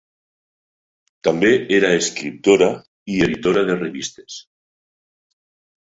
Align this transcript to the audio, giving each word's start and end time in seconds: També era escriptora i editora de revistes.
També 1.27 1.51
era 1.77 1.91
escriptora 1.99 2.69
i 3.17 3.23
editora 3.27 3.67
de 3.69 3.79
revistes. 3.85 4.43